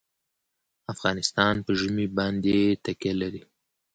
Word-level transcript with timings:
افغانستان 0.93 1.55
په 1.65 1.71
ژمی 1.79 2.07
باندې 2.17 2.57
تکیه 2.83 3.13
لري. 3.21 3.43